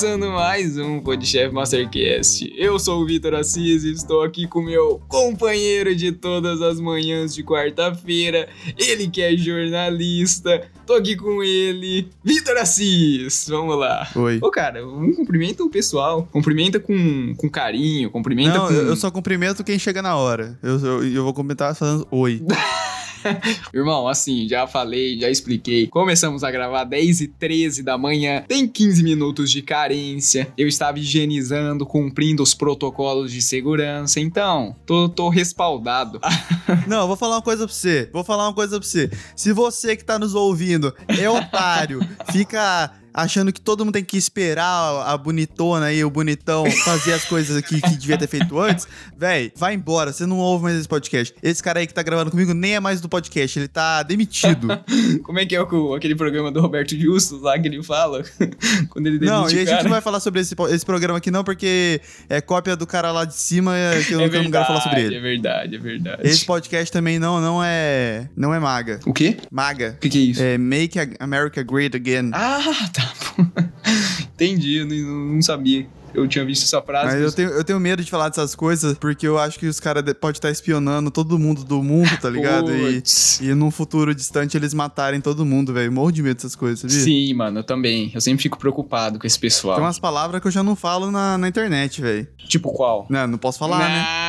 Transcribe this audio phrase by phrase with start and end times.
[0.00, 2.50] Começando mais um Podchef Mastercast.
[2.56, 7.34] Eu sou o Vitor Assis e estou aqui com meu companheiro de todas as manhãs
[7.34, 8.48] de quarta-feira.
[8.78, 10.66] Ele que é jornalista.
[10.86, 13.46] Tô aqui com ele, Vitor Assis.
[13.50, 14.08] Vamos lá.
[14.16, 14.38] Oi.
[14.40, 16.26] Ô, cara, um cumprimenta o pessoal.
[16.32, 18.72] Cumprimenta com, com carinho, cumprimenta Não, com...
[18.72, 20.58] eu só cumprimento quem chega na hora.
[20.62, 22.42] Eu, eu, eu vou comentar falando oi.
[23.74, 25.86] Irmão, assim, já falei, já expliquei.
[25.86, 28.44] Começamos a gravar 10 e 13 da manhã.
[28.46, 30.52] Tem 15 minutos de carência.
[30.56, 34.20] Eu estava higienizando, cumprindo os protocolos de segurança.
[34.20, 36.20] Então, tô, tô respaldado.
[36.86, 38.08] Não, vou falar uma coisa pra você.
[38.12, 39.10] Vou falar uma coisa pra você.
[39.34, 42.00] Se você que tá nos ouvindo é otário,
[42.32, 47.24] fica achando que todo mundo tem que esperar a bonitona e o bonitão fazer as
[47.24, 50.88] coisas aqui que devia ter feito antes, véi, vai embora, você não ouve mais esse
[50.88, 51.34] podcast.
[51.42, 54.68] Esse cara aí que tá gravando comigo nem é mais do podcast, ele tá demitido.
[55.22, 58.22] Como é que é o, aquele programa do Roberto Justus lá que ele fala?
[58.90, 61.30] Quando ele demite não, e a gente não vai falar sobre esse, esse programa aqui
[61.30, 63.74] não, porque é cópia do cara lá de cima
[64.06, 65.16] que eu, é que eu não quero falar sobre ele.
[65.16, 66.22] É verdade, é verdade.
[66.24, 69.00] Esse podcast também não, não é não é maga.
[69.06, 69.36] O quê?
[69.50, 69.94] Maga.
[69.96, 70.42] O que, que é isso?
[70.42, 72.30] É Make America Great Again.
[72.32, 72.99] Ah, tá
[73.36, 73.46] bom.
[74.34, 75.86] Entendi, eu não, não sabia.
[76.12, 77.06] Eu tinha visto essa frase.
[77.06, 79.78] Mas eu tenho, eu tenho medo de falar dessas coisas, porque eu acho que os
[79.78, 82.72] caras podem estar espionando todo mundo do mundo, tá ligado?
[82.74, 83.00] E,
[83.40, 85.92] e num futuro distante eles matarem todo mundo, velho.
[85.92, 86.96] Morro de medo dessas coisas, sabia?
[86.96, 88.10] Sim, mano, eu também.
[88.12, 89.76] Eu sempre fico preocupado com esse pessoal.
[89.76, 92.26] Tem umas palavras que eu já não falo na, na internet, velho.
[92.48, 93.06] Tipo qual?
[93.08, 93.88] Não, não posso falar, né?
[93.88, 94.20] Nah,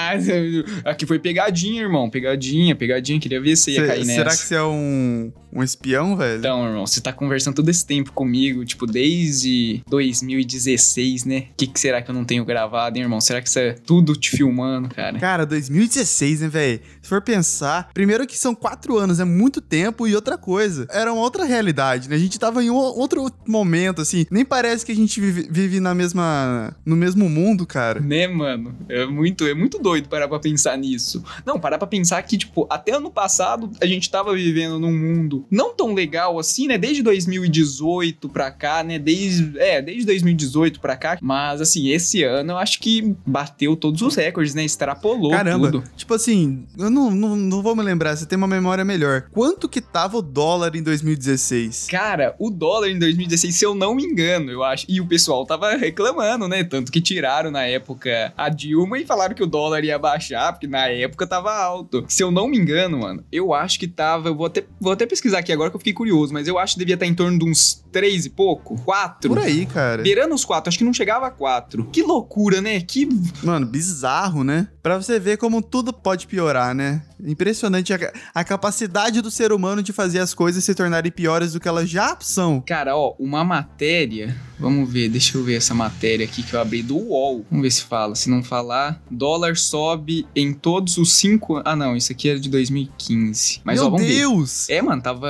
[0.91, 2.09] Aqui foi pegadinha, irmão.
[2.09, 3.19] Pegadinha, pegadinha.
[3.19, 4.19] Queria ver se ia Cê- cair nessa.
[4.19, 6.39] será que você é um, um espião, velho?
[6.39, 11.47] Então, irmão, você tá conversando todo esse tempo comigo, tipo, desde 2016, né?
[11.51, 13.19] O que, que será que eu não tenho gravado, hein, irmão?
[13.19, 15.19] Será que isso é tudo te filmando, cara?
[15.19, 16.79] Cara, 2016, né, velho?
[17.01, 21.11] Se for pensar, primeiro que são quatro anos, é muito tempo, e outra coisa, era
[21.11, 22.15] uma outra realidade, né?
[22.15, 24.25] A gente tava em um outro momento, assim.
[24.31, 26.75] Nem parece que a gente vive, vive na mesma.
[26.85, 27.99] no mesmo mundo, cara.
[27.99, 28.75] Né, mano?
[28.87, 31.23] É muito, é muito doido parar pra pensar nisso.
[31.45, 35.40] Não, parar pra pensar que, tipo, até ano passado a gente tava vivendo num mundo
[35.49, 36.77] não tão legal assim, né?
[36.77, 38.99] Desde 2018 pra cá, né?
[38.99, 41.17] Desde, é, desde 2018 pra cá.
[41.21, 44.63] Mas, assim, esse ano eu acho que bateu todos os recordes, né?
[44.63, 45.83] Extrapolou Caramba, tudo.
[45.95, 49.25] tipo assim, eu não, não, não vou me lembrar, você tem uma memória melhor.
[49.31, 51.87] Quanto que tava o dólar em 2016?
[51.89, 54.85] Cara, o dólar em 2016, se eu não me engano, eu acho.
[54.87, 56.63] E o pessoal tava reclamando, né?
[56.63, 60.67] Tanto que tiraram na época a Dilma e falaram que o dólar ia baixar, porque
[60.67, 62.05] na época tava alto.
[62.07, 64.29] Se eu não me engano, mano, eu acho que tava.
[64.29, 66.73] Eu vou até, vou até pesquisar aqui agora que eu fiquei curioso, mas eu acho
[66.73, 69.29] que devia estar em torno de uns 3 e pouco, 4.
[69.29, 70.01] Por aí, cara.
[70.01, 71.85] Beirando os 4, acho que não chegava a 4.
[71.85, 72.79] Que loucura, né?
[72.81, 73.07] Que.
[73.43, 74.67] Mano, bizarro, né?
[74.81, 77.03] Pra você ver como tudo pode piorar, né?
[77.23, 81.59] Impressionante a, a capacidade do ser humano de fazer as coisas se tornarem piores do
[81.59, 82.61] que elas já são.
[82.65, 84.35] Cara, ó, uma matéria.
[84.59, 87.45] Vamos ver, deixa eu ver essa matéria aqui que eu abri do UOL.
[87.49, 88.15] Vamos ver se fala.
[88.15, 91.61] Se não falar, dólar sobe em todos os cinco.
[91.65, 93.61] Ah, não, isso aqui era de 2015.
[93.63, 94.13] Mas Meu ó, vamos ver.
[94.15, 94.69] Deus!
[94.69, 95.27] É, mano, tava,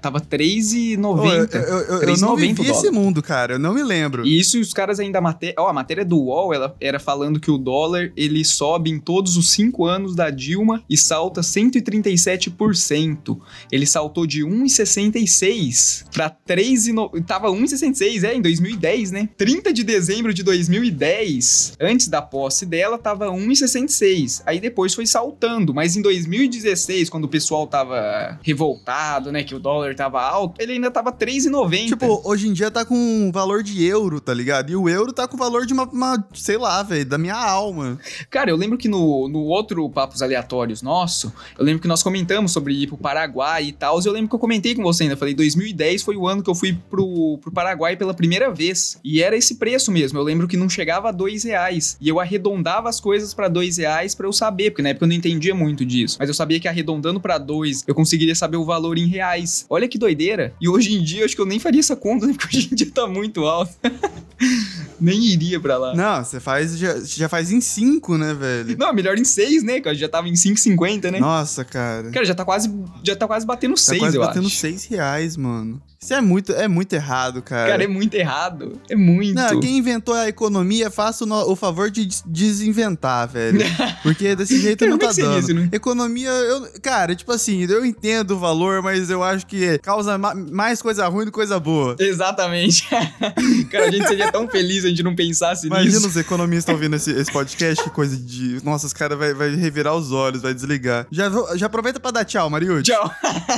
[0.00, 1.54] tava Ô, eu, 3,90.
[1.54, 2.70] eu- eu- eu 3,90 não o vivi dólar.
[2.70, 3.54] esse mundo, cara.
[3.54, 4.26] Eu não me lembro.
[4.26, 5.18] E isso, os caras ainda.
[5.58, 9.36] Ó, a matéria do UOL ela era falando que o dólar ele sobe em todos
[9.36, 13.38] os cinco anos da Dilma e salta 137%.
[13.70, 17.24] Ele saltou de 1,66 pra 3,90.
[17.24, 19.28] Tava 1,66, é, em 2010, né?
[19.36, 24.42] 30 de dezembro de 2010, antes da posse dela, tava 1,66.
[24.46, 29.58] Aí depois foi saltando, mas em 2016, quando o pessoal tava revoltado, né, que o
[29.58, 31.88] dólar tava alto, ele ainda tava 3,90.
[31.88, 34.70] Tipo, hoje em dia tá com valor de euro, tá ligado?
[34.70, 37.98] E o euro tá com valor de uma, uma sei lá, velho, da minha alma.
[38.30, 42.52] Cara, eu lembro que no, no outro Papos Aleatórios nosso, eu lembro que nós comentamos
[42.52, 45.16] sobre ir pro Paraguai e tal, e eu lembro que eu comentei com você ainda,
[45.16, 49.22] falei, 2010 foi o ano que eu fui pro, pro Paraguai pela primeira vez, e
[49.22, 52.88] era esse preço mesmo, eu lembro que não chegava a dois reais, e eu arredondava
[52.88, 55.84] as coisas pra dois reais pra eu saber, porque na época eu não entendia muito
[55.84, 59.66] disso, mas eu sabia que arredondando pra dois, eu conseguiria saber o valor em reais.
[59.68, 62.34] Olha que doideira, e hoje em dia acho que eu nem faria essa conta, né,
[62.38, 63.72] porque hoje em dia tá muito alto.
[65.00, 65.94] nem iria pra lá.
[65.94, 68.67] Não, você faz, já, já faz em cinco, né, velho?
[68.76, 69.80] Não, melhor em 6, né?
[69.80, 71.20] Que eu já tava em 5,50, né?
[71.20, 72.10] Nossa, cara.
[72.10, 72.72] Cara, já tá quase,
[73.04, 74.56] já tá quase batendo Tá 6, quase eu batendo acho.
[74.56, 75.80] seis reais, mano.
[76.00, 77.70] Isso é muito, é muito errado, cara.
[77.70, 78.80] Cara, é muito errado.
[78.88, 79.34] É muito.
[79.34, 83.58] Não, quem inventou a economia, faça o, no- o favor de des- desinventar, velho.
[84.04, 85.38] Porque desse jeito Cara, não é tá dando.
[85.40, 85.68] isso, né?
[85.72, 90.34] Economia, eu, cara, tipo assim, eu entendo o valor, mas eu acho que causa ma-
[90.36, 91.96] mais coisa ruim do que coisa boa.
[91.98, 92.86] Exatamente.
[93.70, 96.06] Cara, a gente seria tão feliz a gente não pensasse Imagina nisso.
[96.08, 98.57] os economistas ouvindo esse, esse podcast, que coisa de.
[98.62, 101.06] Nossa, os caras vai, vai revirar os olhos, vai desligar.
[101.10, 102.90] Já, já aproveita pra dar tchau, Mariucci.
[102.90, 103.10] Tchau.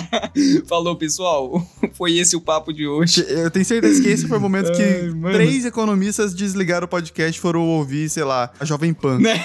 [0.69, 1.67] Falou, pessoal.
[1.94, 3.25] Foi esse o papo de hoje.
[3.29, 7.38] Eu tenho certeza que esse foi o momento que Ai, três economistas desligaram o podcast
[7.38, 9.19] e foram ouvir, sei lá, a Jovem Pan.
[9.20, 9.44] Né?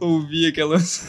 [0.00, 1.02] Ouvir aquelas.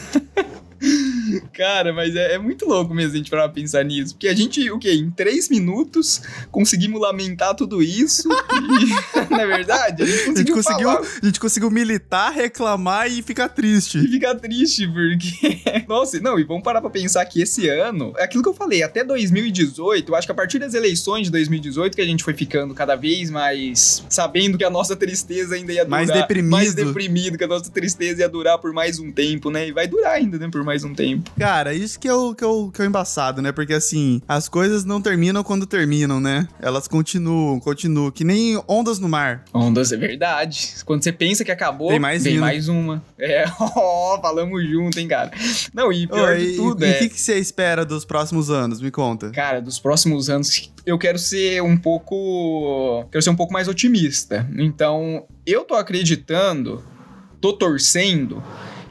[1.52, 4.14] Cara, mas é, é muito louco mesmo a gente parar pra pensar nisso.
[4.14, 4.92] Porque a gente, o quê?
[4.92, 8.28] Em três minutos conseguimos lamentar tudo isso.
[8.28, 10.02] E, não é verdade?
[10.02, 14.00] A gente A gente, conseguiu, conseguiu, a gente conseguiu militar, reclamar e ficar E triste.
[14.08, 15.58] ficar triste, porque.
[15.88, 18.82] Nossa, não, e vamos parar pra pensar que esse ano, é aquilo que eu falei,
[18.82, 22.34] até 2018, eu acho que a partir das eleições de 2018 que a gente foi
[22.34, 26.06] ficando cada vez mais sabendo que a nossa tristeza ainda ia durar.
[26.06, 26.50] Mais deprimido.
[26.50, 29.68] Mais deprimido, que a nossa tristeza ia durar por mais um tempo, né?
[29.68, 30.48] E vai durar ainda, né?
[30.50, 31.17] Por mais um tempo.
[31.38, 33.52] Cara, isso que é, o, que, é o, que é o embaçado, né?
[33.52, 36.48] Porque assim, as coisas não terminam quando terminam, né?
[36.60, 38.10] Elas continuam, continuam.
[38.10, 39.44] Que nem ondas no mar.
[39.52, 40.74] Ondas, é verdade.
[40.84, 42.40] Quando você pensa que acabou, Tem mais vem vindo.
[42.42, 43.02] mais uma.
[43.18, 45.30] É, ó, falamos junto, hein, cara.
[45.72, 46.96] Não, e pior Ô, de e- tudo e é.
[46.96, 48.80] o que, que você espera dos próximos anos?
[48.80, 49.30] Me conta.
[49.30, 53.04] Cara, dos próximos anos, eu quero ser um pouco.
[53.10, 54.48] Quero ser um pouco mais otimista.
[54.58, 56.82] Então, eu tô acreditando,
[57.40, 58.42] tô torcendo.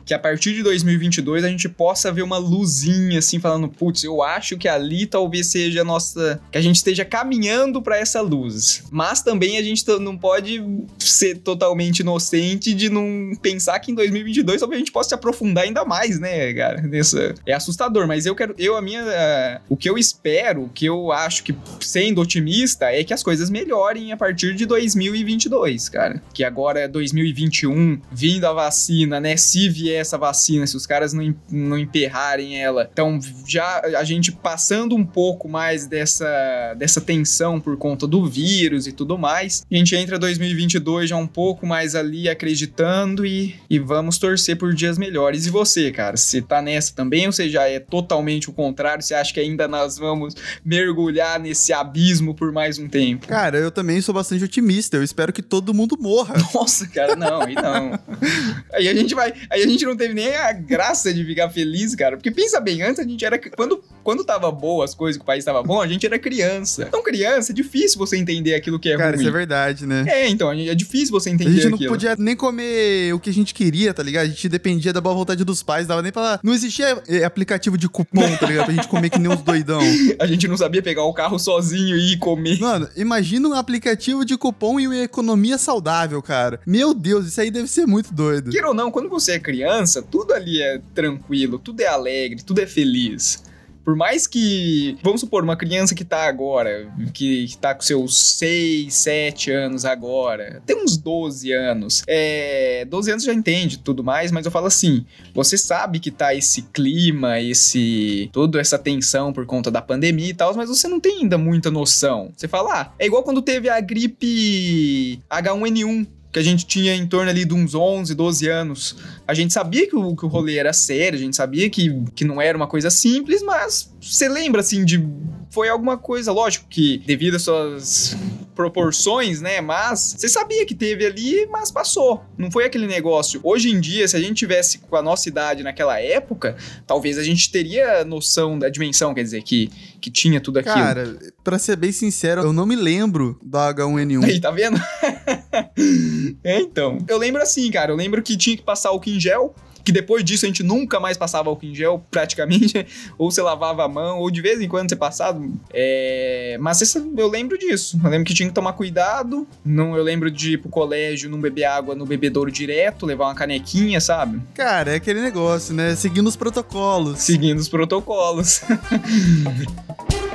[0.07, 4.23] Que a partir de 2022 a gente possa ver uma luzinha assim, falando, putz, eu
[4.23, 6.39] acho que ali talvez seja a nossa.
[6.49, 8.83] que a gente esteja caminhando pra essa luz.
[8.89, 10.63] Mas também a gente não pode
[10.97, 15.65] ser totalmente inocente de não pensar que em 2022 talvez a gente possa se aprofundar
[15.65, 16.81] ainda mais, né, cara?
[16.81, 17.35] Nessa...
[17.45, 18.55] É assustador, mas eu quero.
[18.57, 19.01] Eu, a minha.
[19.01, 23.21] eh, o que eu espero, o que eu acho que, sendo otimista, é que as
[23.21, 26.23] coisas melhorem a partir de 2022, cara.
[26.33, 29.35] Que agora é 2021, vindo a vacina, né?
[29.35, 32.89] Se vier essa vacina, se os caras não, não emperrarem ela.
[32.91, 38.87] Então, já a gente passando um pouco mais dessa, dessa tensão por conta do vírus
[38.87, 43.79] e tudo mais, a gente entra 2022 já um pouco mais ali acreditando e, e
[43.79, 45.45] vamos torcer por dias melhores.
[45.45, 49.03] E você, cara, você tá nessa também ou você já é totalmente o contrário?
[49.03, 53.27] Você acha que ainda nós vamos mergulhar nesse abismo por mais um tempo?
[53.27, 54.97] Cara, eu também sou bastante otimista.
[54.97, 56.35] Eu espero que todo mundo morra.
[56.53, 57.99] Nossa, cara, não, aí não.
[58.73, 59.33] Aí a gente vai.
[59.49, 62.17] Aí a gente não teve nem a graça de ficar feliz, cara.
[62.17, 63.37] Porque pensa bem, antes a gente era.
[63.39, 66.85] Quando, quando tava boa as coisas, que o país tava bom, a gente era criança.
[66.87, 69.19] Então, criança, é difícil você entender aquilo que é Cara, ruim.
[69.19, 70.05] isso é verdade, né?
[70.07, 71.89] É, então, é difícil você A entender gente não aquilo.
[71.91, 74.25] podia nem comer o que a gente queria, tá ligado?
[74.25, 76.39] A gente dependia da boa vontade dos pais, dava nem pra.
[76.43, 78.65] Não existia eh, aplicativo de cupom, tá ligado?
[78.65, 79.81] Pra gente comer que nem uns doidão.
[80.19, 82.59] A gente não sabia pegar o carro sozinho e ir comer.
[82.59, 86.59] Mano, imagina um aplicativo de cupom e uma economia saudável, cara.
[86.65, 88.49] Meu Deus, isso aí deve ser muito doido.
[88.51, 89.76] Queira ou não, quando você é criança,
[90.09, 93.43] tudo ali é tranquilo, tudo é alegre, tudo é feliz.
[93.87, 98.21] Por mais que, vamos supor, uma criança que tá agora, que, que tá com seus
[98.37, 102.03] 6, 7 anos agora, tem uns 12 anos.
[102.05, 106.35] É, 12 anos já entende tudo mais, mas eu falo assim, você sabe que tá
[106.35, 110.99] esse clima, esse toda essa tensão por conta da pandemia e tal, mas você não
[110.99, 112.33] tem ainda muita noção.
[112.35, 116.05] Você fala, ah, é igual quando teve a gripe H1N1,
[116.37, 118.95] que a gente tinha em torno ali de uns 11, 12 anos.
[119.27, 122.23] A gente sabia que o, que o rolê era sério, a gente sabia que, que
[122.23, 125.03] não era uma coisa simples, mas você lembra assim de.
[125.49, 128.15] Foi alguma coisa, lógico que devido às suas
[128.53, 129.61] proporções, né?
[129.61, 132.23] Mas você sabia que teve ali, mas passou.
[132.37, 133.39] Não foi aquele negócio.
[133.43, 137.23] Hoje em dia, se a gente tivesse com a nossa idade naquela época, talvez a
[137.23, 139.71] gente teria noção da dimensão, quer dizer, que,
[140.01, 140.75] que tinha tudo aquilo.
[140.75, 144.23] Cara, pra ser bem sincero, eu não me lembro da H1N1.
[144.23, 144.77] Aí, tá vendo?
[146.43, 146.97] é, então.
[147.07, 147.91] Eu lembro assim, cara.
[147.91, 149.55] Eu lembro que tinha que passar álcool em gel.
[149.83, 152.85] Que depois disso a gente nunca mais passava álcool em gel, praticamente.
[153.17, 155.41] ou você lavava a mão, ou de vez em quando você passava.
[155.73, 156.57] É...
[156.59, 157.97] Mas eu lembro disso.
[158.03, 159.47] Eu lembro que tinha que tomar cuidado.
[159.63, 163.35] Não, eu lembro de ir pro colégio, não beber água no bebedouro direto, levar uma
[163.35, 164.41] canequinha, sabe?
[164.53, 165.95] Cara, é aquele negócio, né?
[165.95, 167.19] Seguindo os protocolos.
[167.19, 168.61] Seguindo os protocolos.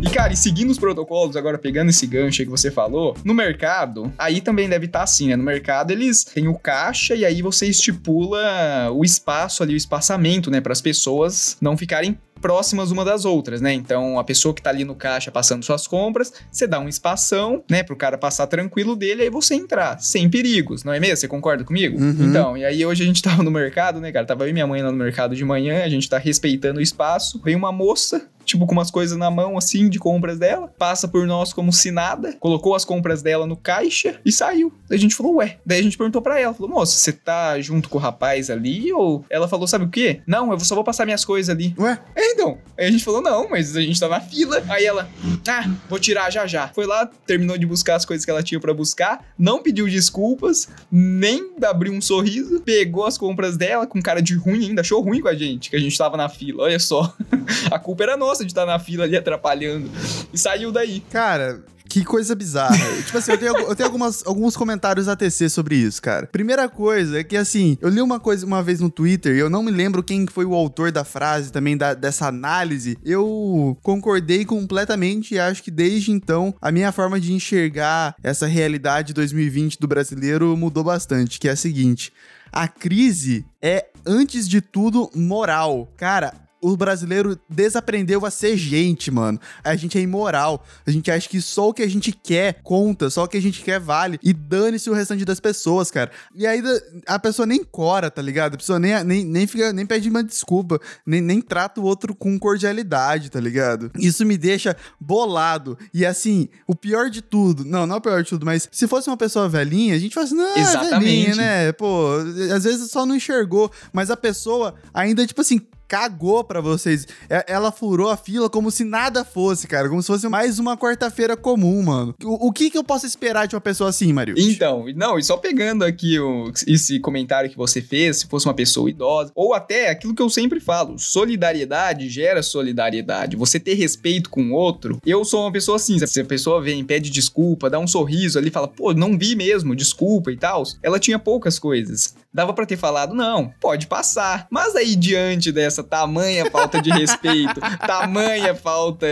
[0.00, 3.34] E, cara, e seguindo os protocolos, agora pegando esse gancho aí que você falou, no
[3.34, 5.36] mercado, aí também deve estar assim, né?
[5.36, 10.50] No mercado eles têm o caixa e aí você estipula o espaço ali, o espaçamento,
[10.50, 10.60] né?
[10.60, 13.72] Para as pessoas não ficarem próximas uma das outras, né?
[13.72, 17.62] Então, a pessoa que tá ali no caixa passando suas compras, você dá um espação,
[17.70, 21.16] né, pro cara passar tranquilo dele, aí você entrar, sem perigos, não é mesmo?
[21.16, 21.98] Você concorda comigo?
[22.00, 22.16] Uhum.
[22.20, 24.26] Então, e aí hoje a gente tava no mercado, né, cara?
[24.26, 26.82] Tava eu e minha mãe lá no mercado de manhã, a gente tá respeitando o
[26.82, 27.40] espaço.
[27.44, 31.26] Veio uma moça tipo, com umas coisas na mão, assim, de compras dela, passa por
[31.26, 34.72] nós como se nada, colocou as compras dela no caixa e saiu.
[34.88, 35.58] Daí a gente falou, ué.
[35.64, 38.92] Daí a gente perguntou pra ela, falou, moça, você tá junto com o rapaz ali?
[38.92, 40.22] Ou ela falou, sabe o quê?
[40.26, 41.74] Não, eu só vou passar minhas coisas ali.
[41.78, 41.98] Ué?
[42.16, 42.58] É, então.
[42.76, 44.62] Aí a gente falou, não, mas a gente tá na fila.
[44.68, 45.08] Aí ela,
[45.46, 46.68] ah, vou tirar já já.
[46.68, 50.68] Foi lá, terminou de buscar as coisas que ela tinha pra buscar, não pediu desculpas,
[50.90, 55.20] nem abriu um sorriso, pegou as compras dela com cara de ruim ainda, achou ruim
[55.20, 56.64] com a gente, que a gente tava na fila.
[56.64, 57.14] Olha só.
[57.70, 59.90] a culpa era nossa de estar na fila ali atrapalhando.
[60.32, 61.00] E saiu daí.
[61.10, 62.76] Cara, que coisa bizarra.
[63.04, 66.26] tipo assim, eu tenho, eu tenho algumas, alguns comentários a tecer sobre isso, cara.
[66.26, 69.50] Primeira coisa é que, assim, eu li uma coisa uma vez no Twitter e eu
[69.50, 72.98] não me lembro quem foi o autor da frase também, da, dessa análise.
[73.04, 79.14] Eu concordei completamente e acho que desde então a minha forma de enxergar essa realidade
[79.14, 82.12] 2020 do brasileiro mudou bastante, que é a seguinte.
[82.52, 85.88] A crise é, antes de tudo, moral.
[85.96, 89.38] Cara, o brasileiro desaprendeu a ser gente, mano.
[89.62, 90.64] A gente é imoral.
[90.86, 93.42] A gente acha que só o que a gente quer conta, só o que a
[93.42, 94.18] gente quer vale.
[94.22, 96.10] E dane-se o restante das pessoas, cara.
[96.34, 96.62] E aí
[97.06, 98.54] a pessoa nem cora, tá ligado?
[98.54, 102.14] A pessoa nem, nem, nem, fica, nem pede uma desculpa, nem, nem trata o outro
[102.14, 103.90] com cordialidade, tá ligado?
[103.96, 105.78] Isso me deixa bolado.
[105.92, 108.86] E assim, o pior de tudo, não, não é o pior de tudo, mas se
[108.86, 110.90] fosse uma pessoa velhinha, a gente fala assim, não, é Exatamente.
[110.90, 111.72] velhinha, né?
[111.72, 112.16] Pô,
[112.54, 117.06] às vezes só não enxergou, mas a pessoa ainda, tipo assim, cagou pra vocês.
[117.28, 119.88] É- Ela furou a fila como se nada fosse, cara.
[119.88, 122.14] Como se fosse mais uma quarta-feira comum, mano.
[122.22, 124.34] O, o que que eu posso esperar de uma pessoa assim, Mario?
[124.38, 128.54] Então, não, e só pegando aqui o- esse comentário que você fez, se fosse uma
[128.54, 133.36] pessoa idosa, ou até aquilo que eu sempre falo, solidariedade gera solidariedade.
[133.36, 135.00] Você ter respeito com o outro.
[135.06, 138.50] Eu sou uma pessoa assim, se a pessoa vem, pede desculpa, dá um sorriso ali,
[138.50, 140.64] fala, pô, não vi mesmo, desculpa e tal.
[140.82, 142.14] Ela tinha poucas coisas.
[142.38, 144.46] Dava pra ter falado, não, pode passar.
[144.48, 149.08] Mas aí, diante dessa tamanha falta de respeito, tamanha falta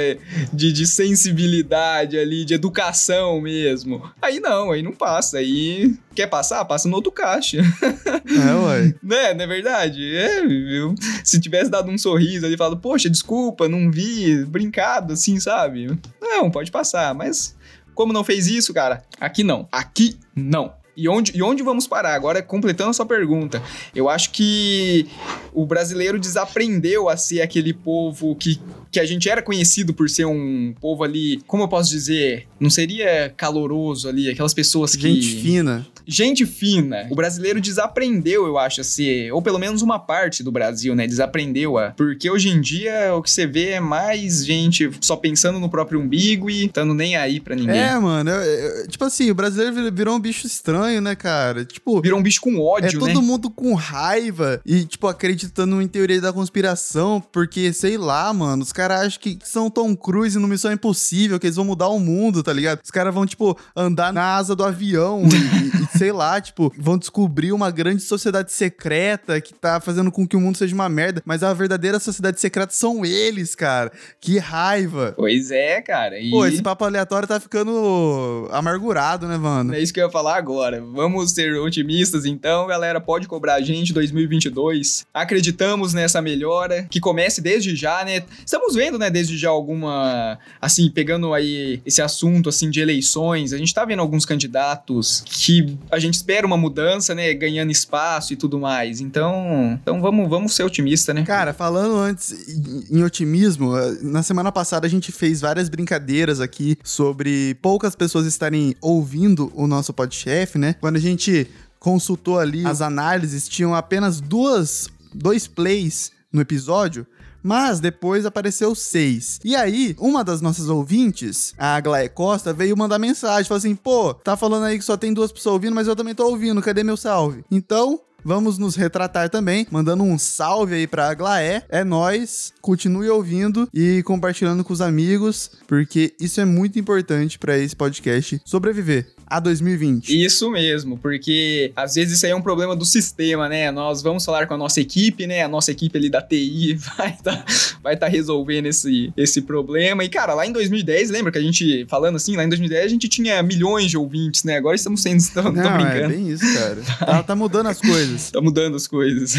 [0.52, 5.38] de, de sensibilidade ali, de educação mesmo, aí não, aí não passa.
[5.38, 6.64] Aí quer passar?
[6.66, 7.59] Passa no outro caixa.
[7.59, 8.95] É, ué.
[9.02, 9.35] né?
[9.35, 10.16] Não é verdade?
[10.16, 15.40] É, eu, se tivesse dado um sorriso ali, falado, poxa, desculpa, não vi, brincado assim,
[15.40, 15.99] sabe?
[16.23, 17.56] Não, pode passar, mas
[17.92, 19.02] como não fez isso, cara?
[19.18, 19.66] Aqui não.
[19.73, 20.86] Aqui não.
[20.97, 22.15] E onde, e onde vamos parar?
[22.15, 23.62] Agora, completando a sua pergunta,
[23.95, 25.07] eu acho que
[25.53, 28.59] o brasileiro desaprendeu a ser aquele povo que,
[28.91, 32.71] que a gente era conhecido por ser um povo ali, como eu posso dizer, não
[32.71, 35.03] seria caloroso ali, aquelas pessoas que.
[35.03, 35.87] Gente fina.
[36.07, 37.07] Gente fina.
[37.11, 39.33] O brasileiro desaprendeu, eu acho, a ser.
[39.33, 41.07] Ou pelo menos uma parte do Brasil, né?
[41.07, 41.91] Desaprendeu a.
[41.91, 46.01] Porque hoje em dia o que você vê é mais gente só pensando no próprio
[46.01, 47.79] umbigo e estando nem aí pra ninguém.
[47.79, 48.31] É, mano.
[48.31, 48.37] eu-
[48.81, 51.65] eu- tipo assim, o brasileiro vir- virou um bicho estranho, né, cara?
[51.65, 52.01] Tipo.
[52.01, 53.27] Virou um bicho com É ódio, todo né?
[53.27, 58.73] mundo com raiva e, tipo, acreditando em teoria da conspiração, porque, sei lá, mano, os
[58.73, 62.43] caras acham que são Tom Cruise no Missão Impossível, que eles vão mudar o mundo,
[62.43, 62.81] tá ligado?
[62.85, 66.99] Os caras vão, tipo, andar na asa do avião e, e, sei lá, tipo, vão
[66.99, 71.23] descobrir uma grande sociedade secreta que tá fazendo com que o mundo seja uma merda,
[71.25, 73.91] mas a verdadeira sociedade secreta são eles, cara.
[74.21, 75.15] Que raiva.
[75.17, 76.19] Pois é, cara.
[76.19, 76.31] E...
[76.31, 79.75] Pô, esse papo aleatório tá ficando amargurado, né, mano?
[79.75, 80.81] É isso que eu ia falar agora.
[80.81, 83.00] Vamos ser otimistas então, galera.
[83.00, 85.07] Pode cobrar a gente 2022.
[85.12, 88.23] Acreditamos nessa melhora, que comece desde já, né?
[88.45, 90.38] Estamos vendo, né, desde já alguma.
[90.61, 93.53] Assim, pegando aí esse assunto, assim, de eleições.
[93.53, 97.33] A gente tá vendo alguns candidatos que a gente espera uma mudança, né?
[97.35, 99.00] Ganhando espaço e tudo mais.
[99.00, 101.23] Então, então vamos, vamos ser otimistas, né?
[101.25, 106.40] Cara, falando antes em- em otimismo, eh, na semana passada a gente fez várias brincadeiras
[106.40, 110.75] aqui sobre poucas pessoas estarem ouvindo o nosso podcast, né?
[110.81, 111.47] Quando a gente
[111.78, 117.07] consultou ali as análises, tinham apenas duas, dois plays no episódio.
[117.47, 119.38] Mas depois apareceu seis.
[119.45, 123.45] E aí, uma das nossas ouvintes, a Aglaé Costa, veio mandar mensagem.
[123.45, 126.12] Falou assim: pô, tá falando aí que só tem duas pessoas ouvindo, mas eu também
[126.12, 126.61] tô ouvindo.
[126.61, 127.45] Cadê meu salve?
[127.49, 131.62] Então, Vamos nos retratar também, mandando um salve aí pra Aglaé.
[131.69, 132.53] É nós.
[132.61, 138.43] Continue ouvindo e compartilhando com os amigos, porque isso é muito importante pra esse podcast
[138.45, 140.25] sobreviver a 2020.
[140.25, 143.71] Isso mesmo, porque às vezes isso aí é um problema do sistema, né?
[143.71, 145.42] Nós vamos falar com a nossa equipe, né?
[145.42, 147.45] A nossa equipe ali da TI vai estar
[147.83, 150.04] vai tá resolvendo esse, esse problema.
[150.04, 152.88] E, cara, lá em 2010, lembra que a gente, falando assim, lá em 2010 a
[152.88, 154.56] gente tinha milhões de ouvintes, né?
[154.56, 156.14] Agora estamos sendo, estamos Não, é brincando.
[156.14, 156.76] bem isso, cara.
[156.99, 158.30] Tá, tá mudando as coisas.
[158.37, 159.35] Tá mudando as coisas.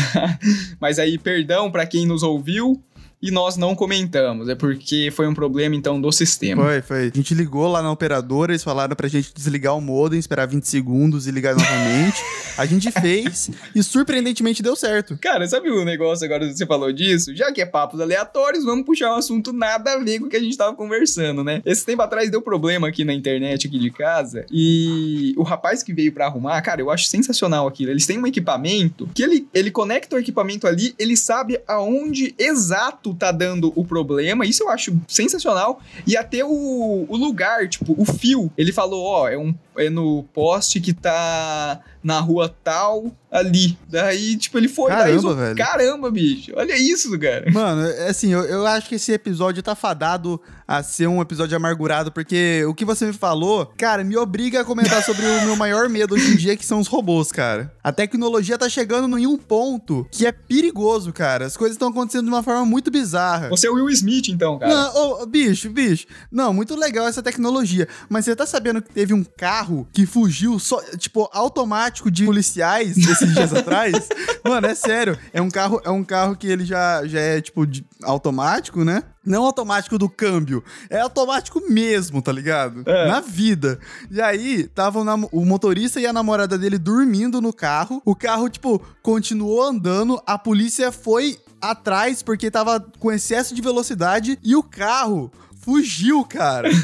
[0.79, 2.82] Mas aí, perdão pra quem nos ouviu.
[3.22, 4.50] E nós não comentamos.
[4.50, 6.64] É porque foi um problema, então, do sistema.
[6.64, 7.12] Foi, foi.
[7.14, 10.64] A gente ligou lá na operadora, eles falaram pra gente desligar o modem, esperar 20
[10.64, 12.22] segundos e ligar novamente.
[12.58, 15.18] a gente fez e surpreendentemente deu certo.
[15.22, 17.36] Cara, sabe o negócio agora que você falou disso?
[17.36, 20.36] Já que é papos aleatórios, vamos puxar um assunto nada a ver com o que
[20.36, 21.62] a gente tava conversando, né?
[21.66, 25.94] Esse tempo atrás deu problema aqui na internet, aqui de casa, e o rapaz que
[25.94, 27.92] veio para arrumar, cara, eu acho sensacional aquilo.
[27.92, 33.07] Eles têm um equipamento que ele, ele conecta o equipamento ali, ele sabe aonde exato
[33.14, 38.06] tá dando o problema, isso eu acho sensacional, e até o, o lugar, tipo, o
[38.06, 43.78] fio, ele falou, ó, é um é no poste que tá na rua tal, ali.
[43.90, 44.90] Daí, tipo, ele foi.
[44.90, 45.56] Caramba, daí, velho.
[45.58, 46.54] Caramba, bicho.
[46.56, 47.52] Olha isso, cara.
[47.52, 51.58] Mano, é assim, eu, eu acho que esse episódio tá fadado a ser um episódio
[51.58, 55.56] amargurado, porque o que você me falou, cara, me obriga a comentar sobre o meu
[55.58, 57.74] maior medo hoje em dia, que são os robôs, cara.
[57.84, 61.46] A tecnologia tá chegando em um ponto que é perigoso, cara.
[61.46, 63.50] As coisas estão acontecendo de uma forma muito bizarra.
[63.50, 64.74] Você é o Will Smith, então, cara.
[64.74, 66.08] Não, ô, bicho, bicho.
[66.32, 67.88] Não, muito legal essa tecnologia.
[68.08, 72.98] Mas você tá sabendo que teve um carro que fugiu, só, tipo, automático de policiais
[72.98, 74.08] esses dias atrás?
[74.44, 75.18] Mano, é sério.
[75.34, 79.04] É um carro, é um carro que ele já, já é, tipo, de- automático, né?
[79.25, 82.84] Não automático do câmbio, é automático mesmo, tá ligado?
[82.86, 83.08] É.
[83.10, 83.77] Na vida.
[84.10, 85.00] E aí, tava
[85.34, 88.01] o motorista e a namorada dele dormindo no carro.
[88.06, 90.22] O carro, tipo, continuou andando.
[90.25, 95.30] A polícia foi atrás porque tava com excesso de velocidade e o carro
[95.68, 96.70] fugiu, cara.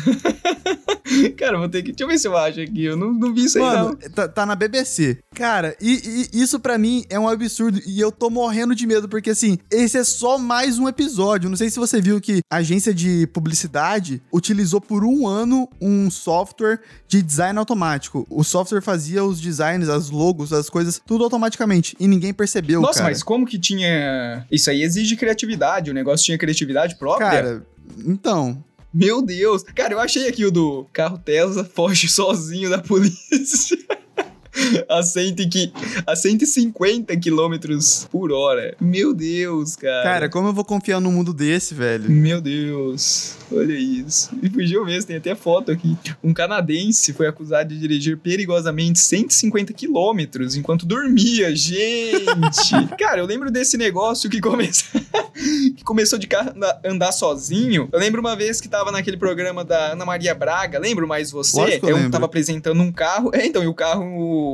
[1.38, 1.92] Cara, vou ter que.
[1.92, 2.86] Deixa eu ver se eu acho aqui.
[2.86, 4.10] Eu não, não vi isso aí, Mano, não.
[4.12, 5.20] tá, tá na BBC.
[5.36, 7.80] Cara, e, e isso pra mim é um absurdo.
[7.86, 11.50] E eu tô morrendo de medo, porque assim, esse é só mais um episódio.
[11.50, 16.10] Não sei se você viu que a agência de publicidade utilizou por um ano um
[16.10, 18.25] software de design automático.
[18.30, 21.96] O software fazia os designs, as logos, as coisas, tudo automaticamente.
[22.00, 23.12] E ninguém percebeu, Nossa, cara.
[23.12, 24.46] mas como que tinha.
[24.52, 25.92] Isso aí exige criatividade.
[25.92, 27.30] O negócio tinha criatividade própria.
[27.30, 27.68] Cara,
[28.06, 28.63] então.
[28.94, 29.64] Meu Deus.
[29.64, 33.78] Cara, eu achei aqui o do carro Tesla foge sozinho da polícia.
[34.88, 35.72] A, cento que,
[36.05, 38.75] a 150 quilômetros por hora.
[38.79, 40.03] Meu Deus, cara.
[40.03, 42.10] Cara, como eu vou confiar num mundo desse, velho?
[42.10, 44.29] Meu Deus, olha isso.
[44.41, 45.98] E fugiu mesmo, tem até foto aqui.
[46.24, 51.55] Um canadense foi acusado de dirigir perigosamente 150 quilômetros enquanto dormia.
[51.55, 52.24] Gente!
[52.98, 54.70] Cara, eu lembro desse negócio que, come...
[55.75, 57.89] que começou de carro anda- andar sozinho.
[57.92, 61.57] Eu lembro uma vez que tava naquele programa da Ana Maria Braga, lembro mais você?
[61.57, 63.31] Lógico eu eu tava apresentando um carro.
[63.33, 64.03] É, então, e o carro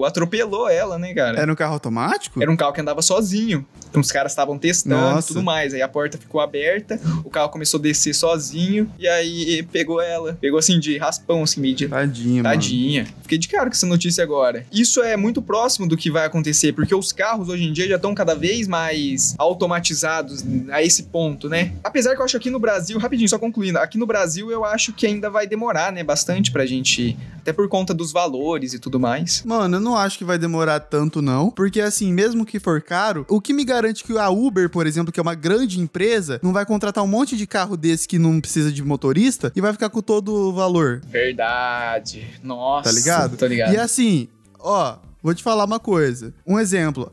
[0.06, 1.40] atropelou ela, né, cara?
[1.40, 2.42] Era um carro automático?
[2.42, 3.66] Era um carro que andava sozinho.
[3.90, 5.74] Então os caras estavam testando e tudo mais.
[5.74, 10.38] Aí a porta ficou aberta, o carro começou a descer sozinho e aí pegou ela.
[10.40, 11.88] Pegou assim de raspão, assim, meio de.
[11.88, 12.56] Tadinho, mano.
[12.56, 13.08] Tadinha.
[13.22, 14.66] Fiquei de cara com essa notícia agora.
[14.72, 17.96] Isso é muito próximo do que vai acontecer, porque os carros hoje em dia já
[17.96, 21.74] estão cada vez mais automatizados a esse ponto, né?
[21.84, 24.94] Apesar que eu acho aqui no Brasil, rapidinho, só concluindo, aqui no Brasil eu acho
[24.94, 26.04] que ainda vai demorar, né?
[26.04, 27.18] Bastante pra gente.
[27.38, 29.44] Até por conta dos valores e tudo mais.
[29.44, 31.50] Mano, eu não acho que vai demorar tanto, não.
[31.50, 35.12] Porque, assim, mesmo que for caro, o que me garante que a Uber, por exemplo,
[35.12, 38.40] que é uma grande empresa, não vai contratar um monte de carro desse que não
[38.42, 42.28] precisa de motorista e vai ficar com todo o valor, Verdade.
[42.44, 42.90] Nossa.
[42.90, 43.38] tá ligado?
[43.38, 43.74] Tô ligado.
[43.74, 44.28] E assim,
[44.60, 46.34] ó, vou te falar uma coisa.
[46.46, 47.12] Um exemplo.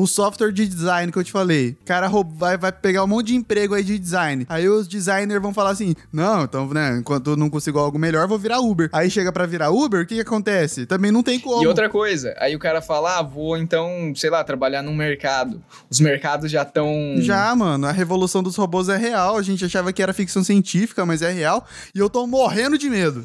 [0.00, 3.26] O software de design que eu te falei, o cara vai, vai pegar um monte
[3.26, 4.46] de emprego aí de design.
[4.48, 8.26] Aí os designers vão falar assim: não, então, né, enquanto eu não consigo algo melhor,
[8.26, 8.88] vou virar Uber.
[8.94, 10.86] Aí chega pra virar Uber, o que, que acontece?
[10.86, 11.62] Também não tem como.
[11.62, 15.62] E outra coisa, aí o cara fala, ah, vou então, sei lá, trabalhar num mercado.
[15.90, 17.16] Os mercados já estão.
[17.18, 19.36] Já, mano, a revolução dos robôs é real.
[19.36, 21.66] A gente achava que era ficção científica, mas é real.
[21.94, 23.22] E eu tô morrendo de medo.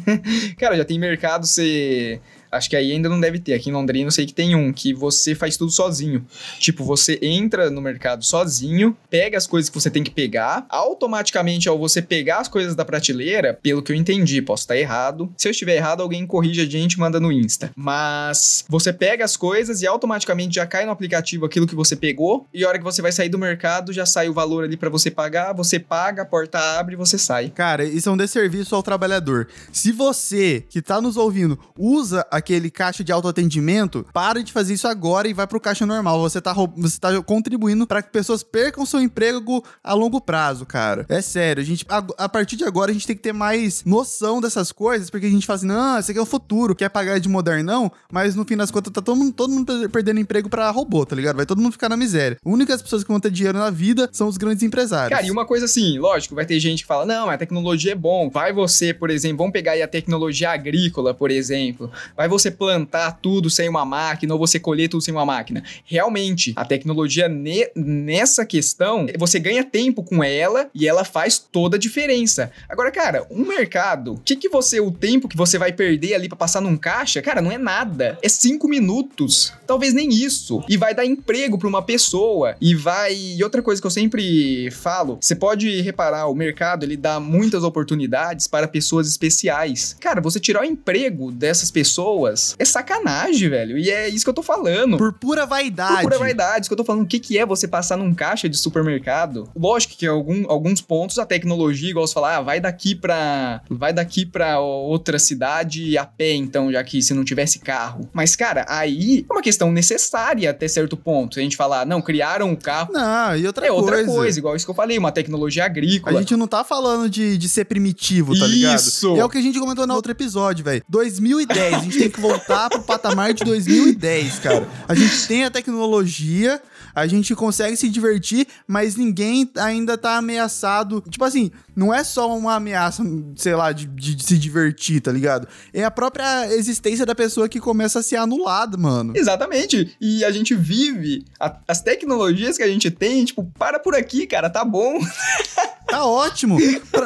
[0.60, 2.20] Cara, já tem mercado, você.
[2.50, 3.54] Acho que aí ainda não deve ter.
[3.54, 6.24] Aqui em Londrina eu sei que tem um, que você faz tudo sozinho.
[6.58, 11.68] Tipo, você entra no mercado sozinho, pega as coisas que você tem que pegar, automaticamente
[11.68, 15.32] ao você pegar as coisas da prateleira, pelo que eu entendi, posso estar errado.
[15.36, 17.70] Se eu estiver errado, alguém corrige a gente e manda no Insta.
[17.76, 22.46] Mas você pega as coisas e automaticamente já cai no aplicativo aquilo que você pegou,
[22.52, 24.90] e a hora que você vai sair do mercado, já sai o valor ali pra
[24.90, 27.50] você pagar, você paga, a porta abre e você sai.
[27.50, 29.48] Cara, isso é um desserviço ao trabalhador.
[29.72, 34.86] Se você que tá nos ouvindo usa aquele caixa de autoatendimento, para de fazer isso
[34.88, 36.20] agora e vai pro caixa normal.
[36.20, 41.06] Você tá, você tá contribuindo para que pessoas percam seu emprego a longo prazo, cara.
[41.08, 43.84] É sério, a gente a, a partir de agora a gente tem que ter mais
[43.84, 46.88] noção dessas coisas, porque a gente fala assim: "Não, esse aqui é o futuro, quer
[46.88, 50.20] pagar de modernão", mas no fim das contas tá todo mundo, todo mundo per- perdendo
[50.20, 51.36] emprego pra robô, tá ligado?
[51.36, 52.36] Vai todo mundo ficar na miséria.
[52.44, 55.10] As únicas pessoas que vão ter dinheiro na vida são os grandes empresários.
[55.16, 57.94] Cara, e uma coisa assim, lógico, vai ter gente que fala, não, a tecnologia é
[57.94, 58.28] bom.
[58.30, 61.90] Vai você, por exemplo, vamos pegar aí a tecnologia agrícola, por exemplo.
[62.16, 65.62] Vai você plantar tudo sem uma máquina ou você colher tudo sem uma máquina.
[65.84, 71.76] Realmente, a tecnologia ne nessa questão, você ganha tempo com ela e ela faz toda
[71.76, 72.50] a diferença.
[72.68, 76.28] Agora, cara, um mercado, o que, que você, o tempo que você vai perder ali
[76.28, 78.18] para passar num caixa, cara, não é nada.
[78.22, 79.52] É cinco minutos.
[79.66, 80.62] Talvez nem isso.
[80.68, 82.56] E vai dar emprego para uma pessoa.
[82.60, 83.14] E vai.
[83.14, 87.64] E outra coisa que eu sempre falo, você pode reparar, o mercado ele dá muitas
[87.64, 89.96] oportunidades para pessoas especiais.
[90.00, 93.78] Cara, você tirar o emprego dessas pessoas é sacanagem, velho.
[93.78, 94.96] E é isso que eu tô falando.
[94.96, 96.02] Por pura vaidade.
[96.02, 96.60] Por pura vaidade.
[96.62, 97.02] Isso que eu tô falando.
[97.02, 99.48] O que, que é você passar num caixa de supermercado?
[99.56, 103.62] Lógico que algum, alguns pontos a tecnologia, igual você falar, ah, vai daqui pra.
[103.68, 108.08] Vai daqui pra outra cidade a pé, então, já que se não tivesse carro.
[108.12, 111.38] Mas, cara, aí é uma questão necessária até certo ponto.
[111.38, 112.92] A gente falar, não, criaram um carro.
[112.92, 113.82] Não, e outra é coisa.
[113.82, 116.18] É outra coisa, igual isso que eu falei, uma tecnologia agrícola.
[116.18, 118.78] A gente não tá falando de, de ser primitivo, tá ligado?
[118.78, 119.16] Isso!
[119.16, 120.82] É o que a gente comentou no outro episódio, velho.
[120.88, 124.68] 2010, a gente tem que voltar pro patamar de 2010, cara.
[124.88, 126.60] A gente tem a tecnologia,
[126.94, 131.02] a gente consegue se divertir, mas ninguém ainda tá ameaçado.
[131.08, 133.02] Tipo assim, não é só uma ameaça,
[133.36, 135.48] sei lá, de, de, se divertir, tá ligado?
[135.72, 139.12] É a própria existência da pessoa que começa a ser anulada, mano.
[139.16, 139.96] Exatamente.
[140.00, 144.26] E a gente vive, a, as tecnologias que a gente tem, tipo, para por aqui,
[144.26, 144.98] cara, tá bom.
[145.90, 146.58] Tá ótimo.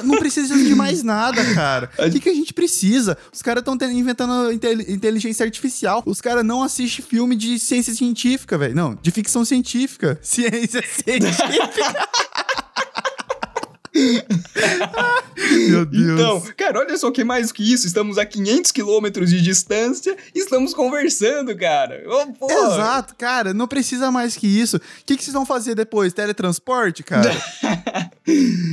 [0.05, 1.91] Não precisa de mais nada, cara.
[1.99, 3.17] O que, que a gente precisa?
[3.33, 6.03] Os caras estão inventando inteligência artificial.
[6.07, 8.75] Os caras não assistem filme de ciência científica, velho.
[8.75, 10.19] Não, de ficção científica.
[10.23, 12.09] Ciência científica.
[15.69, 16.21] Meu Deus.
[16.21, 17.87] Então, cara, olha só que mais que isso.
[17.87, 22.03] Estamos a 500 quilômetros de distância e estamos conversando, cara.
[22.07, 23.55] Oh, Exato, cara.
[23.55, 24.77] Não precisa mais que isso.
[24.77, 26.13] O que, que vocês vão fazer depois?
[26.13, 27.31] Teletransporte, cara?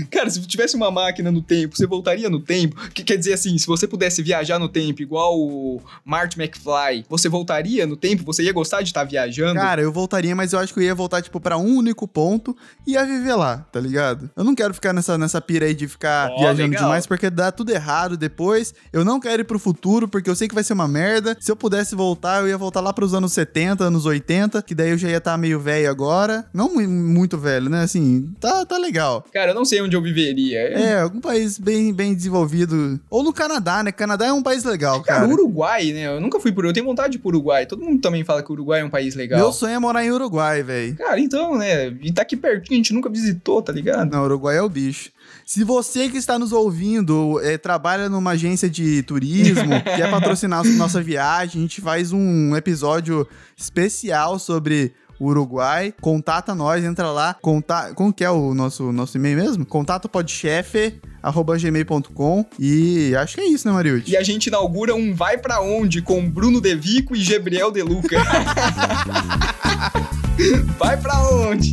[0.10, 2.76] cara, se tivesse uma máquina no tempo, você voltaria no tempo?
[2.90, 7.28] Que quer dizer assim, se você pudesse viajar no tempo igual o Marty McFly, você
[7.28, 8.24] voltaria no tempo?
[8.24, 9.60] Você ia gostar de estar viajando?
[9.60, 12.56] Cara, eu voltaria, mas eu acho que eu ia voltar, tipo, pra um único ponto
[12.88, 14.30] e ia viver lá, tá ligado?
[14.36, 16.84] Eu não quero ficar nessa, nessa pira aí de ficar oh, viajando legal.
[16.84, 18.74] demais, porque dá tudo errado depois.
[18.94, 21.36] Eu não quero ir pro futuro, porque eu sei que vai ser uma merda.
[21.40, 24.92] Se eu pudesse voltar, eu ia voltar lá pros anos 70, anos 80, que daí
[24.92, 26.46] eu já ia estar tá meio velho agora.
[26.54, 27.84] Não muito velho, né?
[27.84, 29.26] Assim, tá, tá legal.
[29.34, 30.60] Cara, eu não sei onde eu viveria.
[30.60, 33.00] É, algum país bem, bem desenvolvido.
[33.10, 33.92] Ou no Canadá, né?
[33.92, 35.22] Canadá é um país legal, cara.
[35.22, 36.08] Cara, Uruguai, né?
[36.08, 36.66] Eu nunca fui por...
[36.66, 37.66] Eu tenho vontade de ir pro Uruguai.
[37.66, 39.40] Todo mundo também fala que o Uruguai é um país legal.
[39.40, 40.96] Meu sonho é morar em Uruguai, velho.
[40.96, 41.88] Cara, então, né?
[42.02, 44.12] E tá aqui pertinho, a gente nunca visitou, tá ligado?
[44.12, 45.12] Não, Uruguai é o bicho.
[45.46, 51.02] Se você que está nos ouvindo é, trabalha numa agência de turismo, quer patrocinar nossa
[51.02, 53.28] viagem, a gente faz um episódio
[53.58, 55.94] especial sobre Uruguai.
[56.02, 57.36] Contata nós, entra lá.
[57.42, 57.94] Conta...
[57.94, 59.66] Como que é o nosso, nosso e-mail mesmo?
[59.66, 64.12] Contato podchef arroba gmail.com e acho que é isso, né, Mariucci?
[64.12, 68.18] E a gente inaugura um Vai Pra Onde com Bruno Devico e Gabriel De Luca.
[70.80, 71.70] Vai pra onde?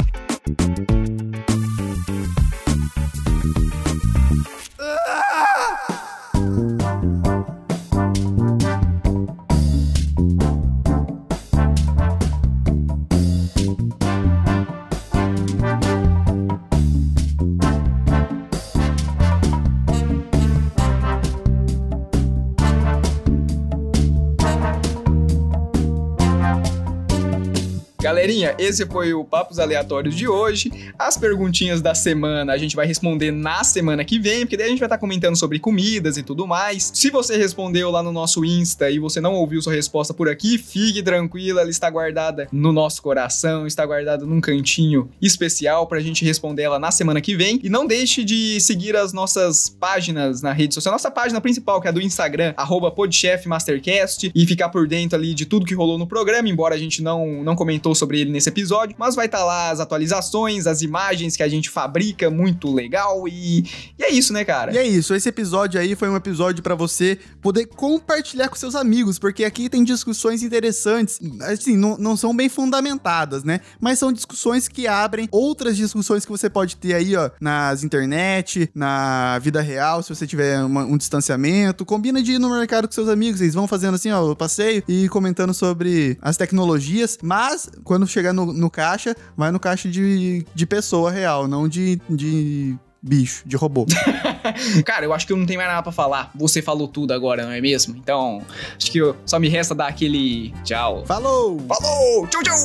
[28.18, 30.72] Galerinha, esse foi o Papos Aleatórios de hoje.
[30.98, 34.70] As perguntinhas da semana a gente vai responder na semana que vem, porque daí a
[34.70, 36.90] gente vai estar comentando sobre comidas e tudo mais.
[36.92, 40.58] Se você respondeu lá no nosso Insta e você não ouviu sua resposta por aqui,
[40.58, 46.24] fique tranquila, ela está guardada no nosso coração, está guardada num cantinho especial pra gente
[46.24, 47.60] responder ela na semana que vem.
[47.62, 51.86] E não deixe de seguir as nossas páginas na rede social, nossa página principal, que
[51.86, 52.52] é do Instagram,
[52.96, 57.00] podchefmastercast, e ficar por dentro ali de tudo que rolou no programa, embora a gente
[57.00, 60.82] não, não comentou sobre ele nesse episódio, mas vai estar tá lá as atualizações, as
[60.82, 63.60] imagens que a gente fabrica, muito legal e,
[63.98, 64.72] e é isso, né, cara?
[64.72, 68.74] E é isso, esse episódio aí foi um episódio para você poder compartilhar com seus
[68.74, 73.60] amigos, porque aqui tem discussões interessantes, assim, não, não são bem fundamentadas, né?
[73.80, 78.70] Mas são discussões que abrem outras discussões que você pode ter aí, ó, nas internet,
[78.74, 82.94] na vida real, se você tiver uma, um distanciamento, combina de ir no mercado com
[82.94, 87.68] seus amigos, eles vão fazendo assim, ó, o passeio e comentando sobre as tecnologias, mas
[87.84, 92.76] quando chegar no, no caixa, vai no caixa de, de pessoa real, não de, de
[93.02, 93.86] bicho, de robô.
[94.84, 96.30] Cara, eu acho que eu não tenho mais nada pra falar.
[96.34, 97.96] Você falou tudo agora, não é mesmo?
[97.96, 98.42] Então,
[98.76, 101.04] acho que só me resta dar aquele tchau.
[101.06, 101.58] Falou!
[101.68, 102.26] Falou!
[102.26, 102.56] Tchau, tchau!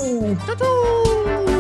[0.46, 1.53] Tchau, tchau!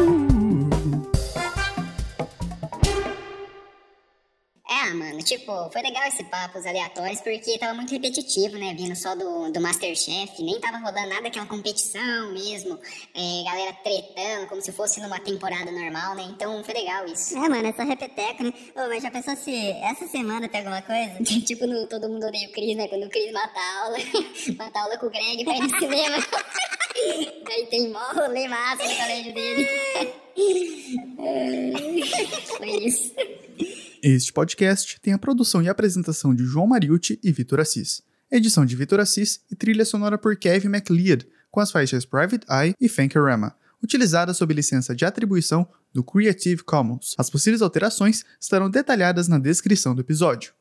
[4.85, 8.73] Ah, mano, tipo, foi legal esse papo, os aleatórios, porque tava muito repetitivo, né?
[8.73, 12.77] Vindo só do, do Masterchef, nem tava rodando nada daquela competição mesmo.
[13.15, 16.23] É, galera tretando, como se fosse numa temporada normal, né?
[16.23, 17.33] Então foi legal isso.
[17.33, 18.53] É, mano, é só repeteco, né?
[18.75, 21.23] Ô, mas já pensou se essa semana tem alguma coisa?
[21.47, 22.89] tipo no Todo Mundo Odeia o Cris, né?
[22.89, 23.97] Quando o Cris mata a aula,
[24.57, 26.17] mata a aula com o Greg pra ir no cinema.
[27.47, 29.69] Aí tem mó rolê massa no colégio dele.
[32.57, 33.13] Foi isso.
[34.05, 38.03] Este podcast tem a produção e apresentação de João Mariucci e Vitor Assis.
[38.29, 42.75] Edição de Vitor Assis e trilha sonora por Kevin MacLeod, com as faixas Private Eye
[42.81, 47.15] e Fankerama, utilizadas sob licença de atribuição do Creative Commons.
[47.17, 50.53] As possíveis alterações estarão detalhadas na descrição do episódio.